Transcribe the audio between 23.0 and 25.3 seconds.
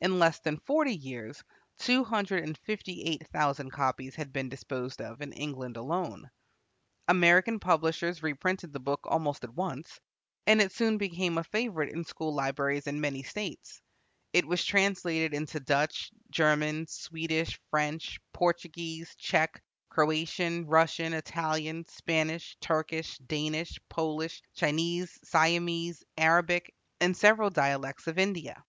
Danish, Polish, Chinese,